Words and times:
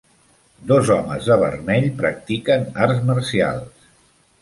Dos 0.71 0.89
homes 0.95 1.27
de 1.27 1.37
vermell 1.45 1.87
practiquen 2.01 2.69
arts 2.87 3.07
marcials. 3.15 3.91